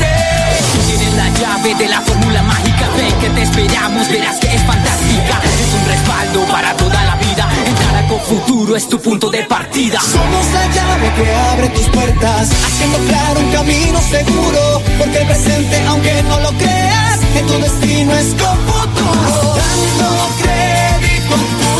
la 1.15 1.29
llave 1.29 1.75
de 1.75 1.87
la 1.87 2.01
fórmula 2.01 2.43
mágica, 2.43 2.89
ven 2.97 3.13
que 3.19 3.29
te 3.29 3.41
esperamos, 3.43 4.07
verás 4.09 4.39
que 4.39 4.53
es 4.55 4.61
fantástica. 4.63 5.41
Es 5.43 5.73
un 5.73 5.85
respaldo 5.87 6.45
para 6.51 6.73
toda 6.77 7.03
la 7.03 7.15
vida. 7.15 7.47
Entrar 7.65 7.95
a 7.95 8.03
futuro 8.19 8.75
es 8.75 8.87
tu 8.87 8.99
punto 8.99 9.29
de 9.29 9.43
partida. 9.43 9.99
Somos 9.99 10.45
la 10.53 10.67
llave 10.67 11.11
que 11.15 11.35
abre 11.51 11.69
tus 11.69 11.87
puertas, 11.87 12.49
haciendo 12.51 12.97
claro 13.07 13.39
un 13.39 13.51
camino 13.51 13.99
seguro. 14.01 14.81
Porque 14.97 15.17
el 15.19 15.27
presente, 15.27 15.83
aunque 15.87 16.23
no 16.23 16.39
lo 16.39 16.51
creas, 16.57 17.19
en 17.35 17.47
tu 17.47 17.59
destino 17.59 18.13
es 18.13 18.33
con 18.35 18.57
futuro. 18.67 19.55
Dando 19.55 20.29
crédito 20.41 21.35
a 21.35 21.37
tu 21.59 21.73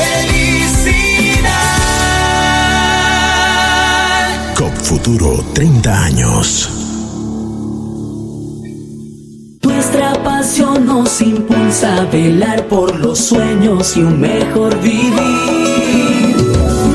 felicidad. 0.00 1.34
COP 4.56 4.74
Futuro 4.82 5.44
30 5.54 6.04
años. 6.04 6.71
Nos 11.02 11.20
impulsa 11.20 11.96
a 11.96 12.04
velar 12.04 12.68
por 12.68 12.94
los 13.00 13.18
sueños 13.18 13.96
y 13.96 14.02
un 14.02 14.20
mejor 14.20 14.78
vivir. 14.80 15.10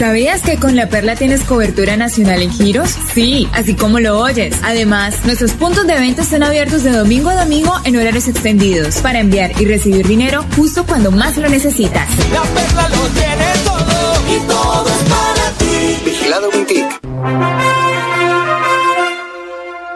¿Sabías 0.04 0.42
que 0.42 0.58
con 0.58 0.76
La 0.76 0.90
Perla 0.90 1.16
tienes 1.16 1.44
cobertura 1.44 1.96
nacional 1.96 2.42
en 2.42 2.52
giros? 2.52 2.90
Sí, 3.14 3.48
así 3.54 3.74
como 3.74 4.02
lo 4.02 4.20
oyes. 4.20 4.54
Además, 4.62 5.24
nuestros 5.24 5.54
puntos 5.54 5.88
de 5.88 5.94
venta 5.94 6.24
están 6.24 6.44
abiertos 6.44 6.84
de 6.84 6.92
domingo 6.92 7.30
a 7.30 7.36
domingo 7.36 7.74
en 7.86 7.96
horarios 7.96 8.28
extendidos 8.28 8.98
para 8.98 9.22
enviar 9.22 9.54
y 9.62 9.66
recibir 9.66 10.06
dinero 10.06 10.46
justo 10.58 10.86
cuando 10.86 11.10
más 11.10 11.38
lo 11.38 11.48
necesitas. 11.48 12.10
La 12.34 12.42
Perla 12.42 12.90
lo 12.90 13.08
tiene 13.18 13.46
todo 13.64 14.36
y 14.36 14.40
todo 14.48 14.88
es 14.88 15.10
para 15.10 15.52
ti. 15.58 16.04
Vigilado 16.04 16.52
Mintic. 16.52 17.02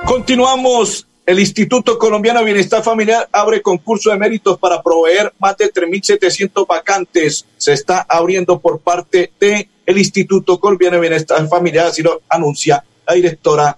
Continuamos. 0.05 1.05
El 1.27 1.41
Instituto 1.41 1.97
Colombiano 1.97 2.39
de 2.39 2.45
Bienestar 2.45 2.81
Familiar 2.81 3.27
abre 3.33 3.61
concurso 3.61 4.11
de 4.11 4.17
méritos 4.17 4.57
para 4.57 4.81
proveer 4.81 5.33
más 5.39 5.57
de 5.57 5.69
3.700 5.69 6.65
vacantes. 6.65 7.45
Se 7.57 7.73
está 7.73 8.05
abriendo 8.07 8.61
por 8.61 8.79
parte 8.79 9.33
de 9.37 9.69
el 9.85 9.97
Instituto 9.97 10.57
Colombiano 10.57 10.95
de 10.95 11.01
Bienestar 11.01 11.45
Familiar, 11.49 11.87
así 11.87 12.01
lo 12.01 12.21
anuncia 12.29 12.81
la 13.05 13.13
directora 13.13 13.77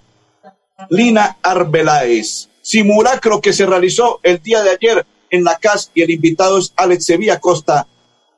Lina 0.90 1.38
Arbeláez. 1.42 2.50
Simulacro 2.62 3.40
que 3.40 3.52
se 3.52 3.66
realizó 3.66 4.20
el 4.22 4.40
día 4.40 4.62
de 4.62 4.70
ayer 4.70 5.04
en 5.28 5.42
la 5.42 5.56
CAS 5.56 5.90
y 5.92 6.02
el 6.02 6.10
invitado 6.10 6.56
es 6.56 6.72
Alex 6.76 7.04
Sevilla 7.04 7.40
Costa, 7.40 7.88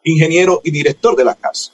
ingeniero 0.05 0.63
y 0.65 0.71
director 0.71 1.17
de 1.17 1.25
la 1.25 1.35
CAS. 1.35 1.71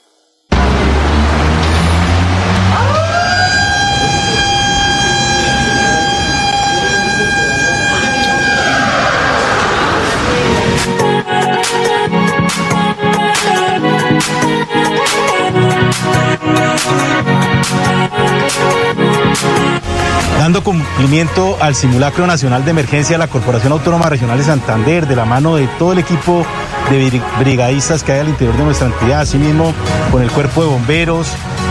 Dando 20.49 20.63
cumplimiento 20.63 21.57
al 21.61 21.75
simulacro 21.75 22.25
nacional 22.25 22.65
de 22.65 22.71
emergencia 22.71 23.13
de 23.13 23.19
la 23.19 23.27
Corporación 23.27 23.71
Autónoma 23.71 24.09
Regional 24.09 24.35
de 24.39 24.43
Santander, 24.43 25.05
de 25.05 25.15
la 25.15 25.23
mano 25.23 25.57
de 25.57 25.67
todo 25.77 25.93
el 25.93 25.99
equipo 25.99 26.43
de 26.89 27.07
bri- 27.11 27.21
brigadistas 27.37 28.01
que 28.03 28.13
hay 28.13 28.21
al 28.21 28.29
interior 28.29 28.57
de 28.57 28.63
nuestra 28.63 28.87
entidad, 28.87 29.21
asimismo 29.21 29.75
con 30.11 30.23
el 30.23 30.31
cuerpo 30.31 30.63
de 30.63 30.69
bomberos, 30.69 31.27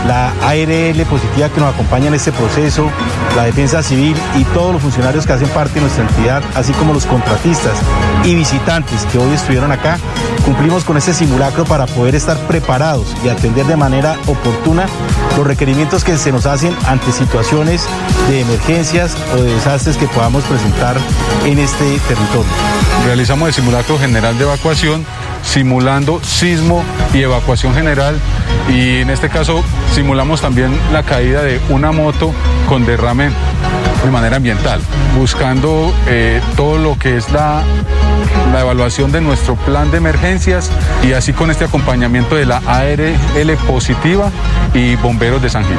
la 0.07 0.33
ARL 0.47 1.05
positiva 1.05 1.49
que 1.49 1.59
nos 1.59 1.73
acompaña 1.73 2.07
en 2.07 2.13
este 2.13 2.31
proceso, 2.31 2.89
la 3.35 3.43
defensa 3.43 3.83
civil 3.83 4.15
y 4.37 4.43
todos 4.45 4.73
los 4.73 4.81
funcionarios 4.81 5.25
que 5.25 5.33
hacen 5.33 5.49
parte 5.49 5.75
de 5.75 5.81
nuestra 5.81 6.03
entidad, 6.03 6.43
así 6.55 6.73
como 6.73 6.93
los 6.93 7.05
contratistas 7.05 7.77
y 8.23 8.35
visitantes 8.35 9.05
que 9.05 9.17
hoy 9.17 9.33
estuvieron 9.33 9.71
acá, 9.71 9.97
cumplimos 10.45 10.83
con 10.83 10.97
este 10.97 11.13
simulacro 11.13 11.65
para 11.65 11.85
poder 11.85 12.15
estar 12.15 12.37
preparados 12.47 13.15
y 13.23 13.29
atender 13.29 13.65
de 13.65 13.75
manera 13.75 14.17
oportuna 14.27 14.87
los 15.37 15.45
requerimientos 15.45 16.03
que 16.03 16.17
se 16.17 16.31
nos 16.31 16.45
hacen 16.45 16.75
ante 16.87 17.11
situaciones 17.11 17.87
de 18.29 18.41
emergencias 18.41 19.15
o 19.33 19.37
de 19.37 19.53
desastres 19.53 19.97
que 19.97 20.07
podamos 20.07 20.43
presentar 20.43 20.97
en 21.45 21.59
este 21.59 21.99
territorio. 22.07 22.51
Realizamos 23.05 23.47
el 23.49 23.53
simulacro 23.53 23.97
general 23.97 24.37
de 24.37 24.43
evacuación, 24.43 25.05
simulando 25.43 26.21
sismo 26.23 26.83
y 27.13 27.21
evacuación 27.21 27.73
general. 27.73 28.19
Y 28.69 28.97
en 28.97 29.09
este 29.09 29.29
caso 29.29 29.63
simulamos 29.93 30.41
también 30.41 30.77
la 30.91 31.03
caída 31.03 31.41
de 31.43 31.59
una 31.69 31.91
moto 31.91 32.33
con 32.67 32.85
derrame 32.85 33.31
de 34.03 34.11
manera 34.11 34.37
ambiental, 34.37 34.81
buscando 35.17 35.93
eh, 36.07 36.41
todo 36.55 36.77
lo 36.77 36.97
que 36.97 37.17
es 37.17 37.31
la, 37.31 37.63
la 38.51 38.61
evaluación 38.61 39.11
de 39.11 39.21
nuestro 39.21 39.55
plan 39.55 39.91
de 39.91 39.97
emergencias 39.97 40.71
y 41.03 41.13
así 41.13 41.33
con 41.33 41.51
este 41.51 41.65
acompañamiento 41.65 42.35
de 42.35 42.45
la 42.45 42.61
ARL 42.65 43.57
positiva 43.67 44.31
y 44.73 44.95
bomberos 44.95 45.41
de 45.41 45.49
San 45.49 45.65
Gil. 45.65 45.77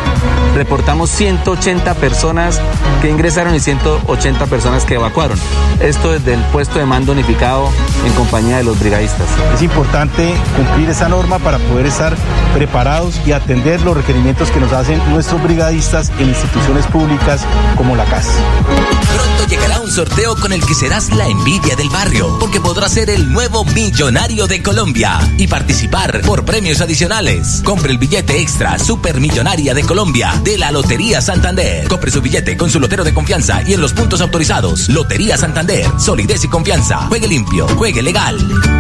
Reportamos 0.55 1.11
180 1.11 1.95
personas 1.95 2.61
que 3.01 3.09
ingresaron 3.09 3.55
y 3.55 3.61
180 3.61 4.47
personas 4.47 4.85
que 4.85 4.95
evacuaron. 4.95 5.39
Esto 5.81 6.13
desde 6.13 6.35
el 6.35 6.41
puesto 6.45 6.79
de 6.79 6.87
mando 6.87 7.13
unificado 7.13 7.71
en 8.05 8.13
compañía 8.13 8.59
de 8.59 8.65
los 8.65 8.79
brigadistas. 8.79 9.27
Es 9.55 9.63
importante 9.63 10.35
cumplir 10.57 10.91
esa 10.91 11.09
norma 11.09 11.39
para 11.39 11.59
poder 11.59 11.87
estar 11.87 12.17
preparados 12.55 13.21
y 13.25 13.33
atender 13.33 13.81
los 13.83 13.97
requerimientos 13.97 14.51
que 14.51 14.61
nos 14.61 14.73
hacen 14.73 15.01
nuestros 15.11 15.43
brigadistas 15.43 16.11
en 16.19 16.29
instituciones 16.29 16.87
públicas 16.87 17.47
como 17.77 17.97
la 17.97 18.05
Pronto 18.11 19.47
llegará 19.49 19.81
un 19.81 19.91
sorteo 19.91 20.35
con 20.35 20.53
el 20.53 20.65
que 20.67 20.75
serás 20.75 21.11
la 21.11 21.29
envidia 21.29 21.77
del 21.77 21.89
barrio, 21.91 22.39
porque 22.41 22.61
podrás 22.61 22.93
ser 22.93 23.09
el 23.09 23.33
nuevo 23.33 23.65
millonario 23.65 24.49
de 24.49 24.63
Colombia 24.63 25.21
y 25.39 25.47
participar 25.47 26.21
por 26.23 26.45
premios 26.45 26.81
adicionales. 26.81 27.63
Compre 27.65 27.93
el 27.93 27.99
billete 27.99 28.41
extra 28.41 28.79
Supermillonaria 28.81 29.75
de 29.75 29.85
Colombia 29.85 30.33
de 30.43 30.59
la 30.59 30.73
Lotería 30.73 31.21
Santander. 31.21 31.87
Compre 31.87 32.11
su 32.11 32.21
billete 32.21 32.57
con 32.57 32.69
su 32.69 32.81
lotero 32.81 33.05
de 33.05 33.15
confianza 33.15 33.63
y 33.65 33.75
en 33.75 33.81
los 33.81 33.93
puntos 33.93 34.21
autorizados. 34.21 34.89
Lotería 34.89 35.37
Santander, 35.37 35.87
solidez 35.99 36.43
y 36.45 36.49
confianza. 36.49 37.07
Juegue 37.07 37.29
limpio, 37.29 37.69
juegue 37.77 38.03
legal. 38.03 38.80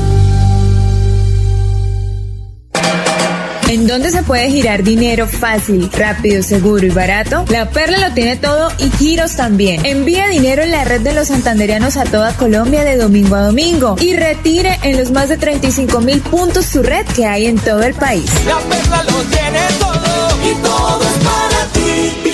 ¿En 3.71 3.87
dónde 3.87 4.11
se 4.11 4.21
puede 4.23 4.51
girar 4.51 4.83
dinero 4.83 5.29
fácil, 5.29 5.89
rápido, 5.93 6.43
seguro 6.43 6.85
y 6.85 6.89
barato? 6.89 7.45
La 7.47 7.69
Perla 7.69 8.09
lo 8.09 8.13
tiene 8.13 8.35
todo 8.35 8.69
y 8.77 8.89
giros 8.89 9.37
también. 9.37 9.85
Envía 9.85 10.27
dinero 10.27 10.61
en 10.61 10.71
la 10.71 10.83
red 10.83 10.99
de 10.99 11.13
los 11.13 11.29
santanderianos 11.29 11.95
a 11.95 12.03
toda 12.03 12.35
Colombia 12.35 12.83
de 12.83 12.97
domingo 12.97 13.37
a 13.37 13.43
domingo 13.43 13.95
y 14.01 14.13
retire 14.13 14.77
en 14.83 14.97
los 14.97 15.11
más 15.11 15.29
de 15.29 15.37
35 15.37 16.01
mil 16.01 16.19
puntos 16.19 16.65
su 16.65 16.83
red 16.83 17.05
que 17.15 17.25
hay 17.25 17.45
en 17.45 17.59
todo 17.59 17.81
el 17.83 17.93
país. 17.93 18.29
La 18.45 18.59
Perla 18.59 19.03
lo 19.03 19.21
tiene 19.29 19.59
todo 19.79 20.51
y 20.51 20.53
todo. 20.61 21.10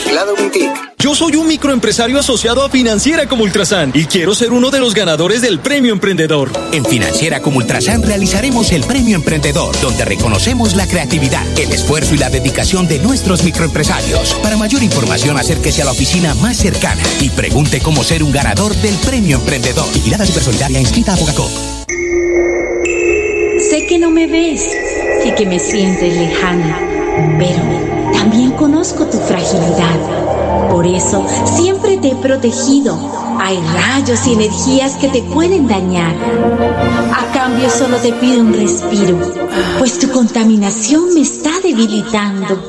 Vigilado 0.07 0.37
Mintic. 0.37 0.71
Yo 0.99 1.13
soy 1.13 1.35
un 1.35 1.47
microempresario 1.47 2.17
asociado 2.17 2.63
a 2.63 2.69
Financiera 2.69 3.27
como 3.27 3.43
Ultrasan 3.43 3.91
y 3.93 4.05
quiero 4.05 4.33
ser 4.33 4.53
uno 4.53 4.71
de 4.71 4.79
los 4.79 4.93
ganadores 4.93 5.41
del 5.41 5.59
Premio 5.59 5.91
Emprendedor. 5.91 6.49
En 6.71 6.85
Financiera 6.85 7.41
como 7.41 7.57
Ultrasan 7.57 8.03
realizaremos 8.03 8.71
el 8.71 8.85
Premio 8.85 9.17
Emprendedor, 9.17 9.77
donde 9.81 10.05
reconocemos 10.05 10.77
la 10.77 10.87
creatividad, 10.87 11.45
el 11.59 11.73
esfuerzo 11.73 12.15
y 12.15 12.19
la 12.19 12.29
dedicación 12.29 12.87
de 12.87 12.99
nuestros 12.99 13.43
microempresarios. 13.43 14.33
Para 14.35 14.55
mayor 14.55 14.81
información, 14.81 15.37
acérquese 15.37 15.81
a 15.81 15.85
la 15.85 15.91
oficina 15.91 16.33
más 16.35 16.55
cercana 16.55 17.03
y 17.19 17.29
pregunte 17.29 17.81
cómo 17.81 18.01
ser 18.01 18.23
un 18.23 18.31
ganador 18.31 18.73
del 18.75 18.95
Premio 18.95 19.35
Emprendedor. 19.37 19.91
Vigilada 19.93 20.25
Supersolidaria 20.25 20.79
inscrita 20.79 21.15
a. 21.15 21.17
Sé 23.69 23.85
que 23.87 23.99
no 23.99 24.09
me 24.09 24.27
ves 24.27 24.63
y 25.25 25.31
que 25.31 25.45
me 25.45 25.59
sientes 25.59 26.15
lejana, 26.15 26.79
pero 27.37 27.96
también 28.17 28.51
conozco 28.51 29.05
tu 29.05 29.17
fragilidad 29.17 30.27
por 30.77 30.85
eso 30.85 31.25
siempre 31.45 31.97
te 31.97 32.09
he 32.09 32.15
protegido. 32.15 32.95
Hay 33.39 33.59
rayos 33.73 34.27
y 34.27 34.33
energías 34.33 34.95
que 34.97 35.07
te 35.07 35.23
pueden 35.23 35.67
dañar. 35.67 36.13
A 37.15 37.33
cambio 37.33 37.69
solo 37.69 37.97
te 37.97 38.13
pido 38.13 38.41
un 38.41 38.53
respiro, 38.53 39.17
pues 39.79 39.97
tu 39.97 40.11
contaminación 40.11 41.13
me 41.13 41.21
está 41.21 41.49
debilitando. 41.63 42.61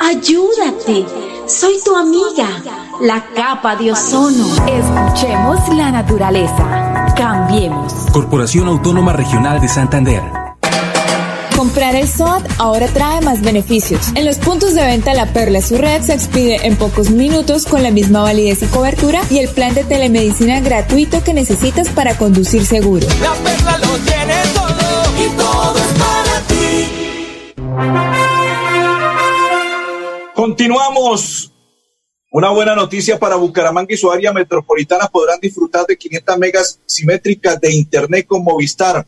Ayúdate, 0.00 1.06
soy 1.46 1.80
tu 1.84 1.96
amiga, 1.96 2.46
la 3.00 3.24
capa 3.34 3.76
de 3.76 3.92
ozono. 3.92 4.46
Escuchemos 4.66 5.68
la 5.74 5.90
naturaleza. 5.90 7.12
Cambiemos. 7.16 7.92
Corporación 8.12 8.68
Autónoma 8.68 9.12
Regional 9.12 9.60
de 9.60 9.68
Santander. 9.68 10.39
Comprar 11.60 11.94
el 11.94 12.08
SOAT 12.08 12.42
ahora 12.56 12.86
trae 12.86 13.20
más 13.20 13.42
beneficios. 13.42 14.00
En 14.14 14.24
los 14.24 14.38
puntos 14.38 14.72
de 14.74 14.82
venta 14.82 15.12
La 15.12 15.30
Perla 15.30 15.60
su 15.60 15.76
red 15.76 16.00
se 16.00 16.14
expide 16.14 16.66
en 16.66 16.74
pocos 16.74 17.10
minutos 17.10 17.66
con 17.66 17.82
la 17.82 17.90
misma 17.90 18.22
validez 18.22 18.62
y 18.62 18.66
cobertura 18.68 19.20
y 19.28 19.40
el 19.40 19.50
plan 19.50 19.74
de 19.74 19.84
telemedicina 19.84 20.60
gratuito 20.60 21.22
que 21.22 21.34
necesitas 21.34 21.90
para 21.90 22.16
conducir 22.16 22.64
seguro. 22.64 23.06
La 23.20 23.34
Perla 23.34 23.76
lo 23.76 23.88
tiene 23.98 24.36
todo 24.54 25.04
y 25.22 25.28
todo 25.36 25.76
es 25.76 25.92
para 25.98 26.40
ti. 26.48 26.88
Continuamos. 30.34 31.52
Una 32.32 32.48
buena 32.52 32.74
noticia 32.74 33.18
para 33.18 33.36
Bucaramanga 33.36 33.92
y 33.92 33.98
su 33.98 34.10
área 34.10 34.32
metropolitana 34.32 35.08
podrán 35.08 35.38
disfrutar 35.40 35.84
de 35.84 35.98
500 35.98 36.38
megas 36.38 36.80
simétricas 36.86 37.60
de 37.60 37.74
internet 37.74 38.26
con 38.26 38.42
Movistar 38.42 39.04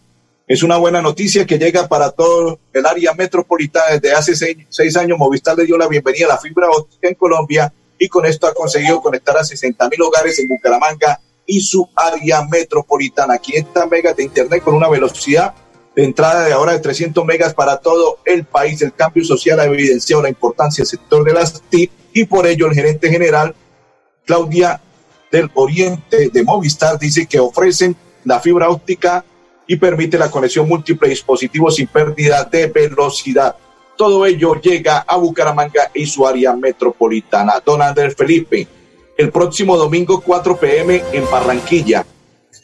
es 0.53 0.63
una 0.63 0.77
buena 0.77 1.01
noticia 1.01 1.47
que 1.47 1.59
llega 1.59 1.89
para 1.89 2.11
todo 2.11 2.59
el 2.75 2.85
área 2.85 3.15
metropolitana. 3.15 3.93
Desde 3.99 4.13
hace 4.13 4.57
seis, 4.69 4.97
años, 4.99 5.17
Movistar 5.17 5.57
le 5.57 5.65
dio 5.65 5.79
la 5.79 5.89
bienvenida 5.89 6.27
a 6.27 6.29
la 6.29 6.39
fibra 6.39 6.69
óptica 6.69 7.09
en 7.09 7.15
Colombia 7.15 7.73
y 7.99 8.07
con 8.07 8.27
esto 8.27 8.47
ha 8.47 8.53
conseguido 8.53 9.01
conectar 9.01 9.35
a 9.39 9.45
60 9.45 9.89
mil 9.89 10.03
hogares 10.03 10.39
en 10.39 10.49
Bucaramanga 10.49 11.19
y 11.47 11.63
su 11.63 11.89
área 11.97 12.45
metropolitana. 12.45 13.39
500 13.39 13.91
megas 13.91 14.15
de 14.15 14.25
Internet 14.25 14.63
con 14.63 14.75
una 14.75 14.91
velocidad 14.91 15.55
de 15.97 16.05
entrada 16.05 16.45
de 16.45 16.53
ahora 16.53 16.73
de 16.73 16.81
300 16.81 17.25
megas 17.25 17.55
para 17.55 17.79
todo 17.79 18.19
el 18.27 18.45
país. 18.45 18.83
El 18.83 18.93
cambio 18.93 19.25
social 19.25 19.59
ha 19.59 19.65
evidenciado 19.65 20.23
la 20.23 20.29
importancia 20.29 20.83
del 20.83 20.91
sector 20.91 21.25
de 21.25 21.33
las 21.33 21.63
TIC 21.63 21.91
y 22.13 22.27
por 22.27 22.47
ello 22.47 22.67
el 22.67 22.75
gerente 22.75 23.09
general, 23.09 23.55
Claudia 24.27 24.83
del 25.31 25.51
Oriente 25.55 26.29
de 26.29 26.43
Movistar, 26.43 26.99
dice 26.99 27.25
que 27.25 27.41
ofrecen 27.41 27.97
la 28.27 28.39
fibra 28.39 28.69
óptica 28.69 29.25
y 29.67 29.77
permite 29.77 30.19
la 30.19 30.31
conexión 30.31 30.69
múltiple 30.69 31.09
dispositivos 31.09 31.77
sin 31.77 31.87
pérdida 31.87 32.45
de 32.45 32.67
velocidad. 32.67 33.57
Todo 33.97 34.27
ello 34.27 34.61
llega 34.61 34.99
a 34.99 35.17
Bucaramanga 35.17 35.91
y 35.95 36.07
su 36.07 36.27
área 36.27 36.55
metropolitana. 36.55 37.63
Don 37.65 37.83
Andrés 37.83 38.15
Felipe, 38.17 38.67
el 39.17 39.31
próximo 39.31 39.77
domingo 39.77 40.21
4 40.21 40.57
pm 40.57 41.03
en 41.13 41.31
Barranquilla, 41.31 42.05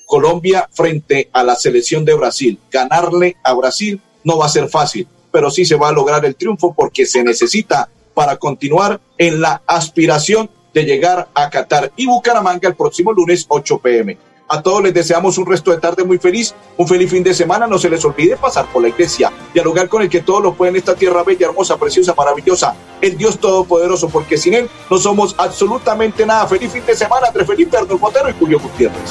Colombia 0.06 0.68
frente 0.72 1.28
a 1.32 1.42
la 1.44 1.54
selección 1.54 2.04
de 2.04 2.14
Brasil. 2.14 2.58
Ganarle 2.70 3.36
a 3.44 3.52
Brasil 3.54 4.00
no 4.24 4.38
va 4.38 4.46
a 4.46 4.50
ser 4.50 4.68
fácil, 4.68 5.06
pero 5.30 5.50
sí 5.50 5.64
se 5.64 5.76
va 5.76 5.88
a 5.88 5.92
lograr 5.92 6.24
el 6.24 6.34
triunfo 6.34 6.74
porque 6.74 7.06
se 7.06 7.22
necesita 7.22 7.88
para 8.14 8.36
continuar 8.36 9.00
en 9.18 9.40
la 9.40 9.62
aspiración 9.66 10.50
de 10.74 10.84
llegar 10.84 11.28
a 11.34 11.50
Qatar 11.50 11.92
y 11.96 12.06
Bucaramanga 12.06 12.68
el 12.68 12.74
próximo 12.74 13.12
lunes 13.12 13.44
8 13.48 13.78
pm. 13.78 14.18
A 14.50 14.62
todos 14.62 14.82
les 14.82 14.94
deseamos 14.94 15.36
un 15.36 15.44
resto 15.44 15.70
de 15.70 15.76
tarde 15.76 16.04
muy 16.04 16.16
feliz, 16.16 16.54
un 16.78 16.88
feliz 16.88 17.10
fin 17.10 17.22
de 17.22 17.34
semana. 17.34 17.66
No 17.66 17.76
se 17.76 17.90
les 17.90 18.02
olvide 18.02 18.36
pasar 18.36 18.66
por 18.72 18.80
la 18.80 18.88
iglesia, 18.88 19.30
dialogar 19.52 19.90
con 19.90 20.00
el 20.00 20.08
que 20.08 20.22
todos 20.22 20.42
lo 20.42 20.54
pueden 20.54 20.74
en 20.74 20.78
esta 20.78 20.94
tierra 20.94 21.22
bella, 21.22 21.48
hermosa, 21.48 21.76
preciosa, 21.76 22.14
maravillosa, 22.16 22.74
el 23.02 23.18
Dios 23.18 23.38
Todopoderoso, 23.38 24.08
porque 24.08 24.38
sin 24.38 24.54
Él 24.54 24.70
no 24.90 24.96
somos 24.96 25.34
absolutamente 25.36 26.24
nada. 26.24 26.46
Feliz 26.46 26.72
fin 26.72 26.84
de 26.86 26.96
semana 26.96 27.26
entre 27.26 27.44
Felipe 27.44 27.76
Arnold 27.76 28.00
Montero 28.00 28.30
y 28.30 28.32
Julio 28.38 28.58
Gutiérrez. 28.58 29.10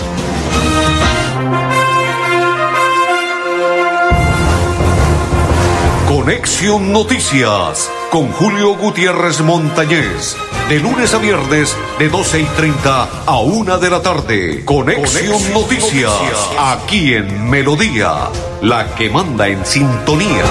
Conexión 6.09 6.91
Noticias 6.91 7.91
con 8.17 8.31
Julio 8.31 8.75
Gutiérrez 8.75 9.41
Montañez. 9.41 10.35
De 10.69 10.79
lunes 10.79 11.13
a 11.13 11.19
viernes, 11.19 11.77
de 11.99 12.09
12 12.09 12.41
y 12.41 12.45
30 12.45 13.09
a 13.27 13.39
1 13.41 13.77
de 13.77 13.89
la 13.91 14.01
tarde. 14.01 14.65
Conexión, 14.65 15.53
Noticias, 15.53 16.11
aquí 16.57 17.13
en 17.13 17.47
Melodía, 17.47 18.29
la 18.63 18.95
que 18.95 19.11
manda 19.11 19.47
en 19.47 19.63
sintonía. 19.63 20.45